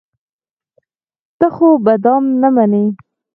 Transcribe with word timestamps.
ته 1.39 1.47
خو 1.55 1.67
به 1.85 1.93
دام 2.03 2.23
نه 2.41 2.49
منې. 2.55 2.85